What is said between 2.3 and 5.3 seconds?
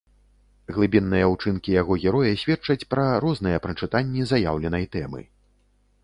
сведчаць пра розныя прачытанні заяўленай тэмы.